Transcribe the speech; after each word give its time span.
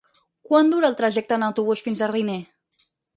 Quant 0.51 0.71
dura 0.75 0.87
el 0.87 0.95
trajecte 1.01 1.37
en 1.39 1.45
autobús 1.47 1.83
fins 1.89 2.01
a 2.01 2.09
Riner? 2.13 2.39